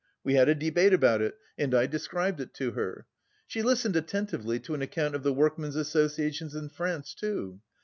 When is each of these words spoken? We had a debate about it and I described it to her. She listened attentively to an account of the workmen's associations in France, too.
We 0.23 0.33
had 0.33 0.49
a 0.49 0.55
debate 0.55 0.93
about 0.93 1.21
it 1.21 1.37
and 1.59 1.75
I 1.75 1.85
described 1.85 2.39
it 2.41 2.55
to 2.55 2.71
her. 2.71 3.05
She 3.45 3.61
listened 3.61 3.95
attentively 3.95 4.59
to 4.61 4.73
an 4.73 4.81
account 4.81 5.13
of 5.13 5.21
the 5.21 5.31
workmen's 5.31 5.75
associations 5.75 6.55
in 6.55 6.69
France, 6.69 7.13
too. 7.13 7.61